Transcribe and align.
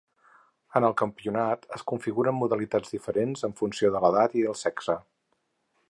En 0.79 0.85
el 0.87 0.95
campionat 1.01 1.67
es 1.77 1.85
configuren 1.91 2.37
modalitats 2.39 2.95
diferents, 2.97 3.47
en 3.49 3.55
funció 3.61 3.93
de 3.97 4.03
l'edat 4.07 4.39
i 4.43 4.47
el 4.55 4.59
sexe. 4.65 4.99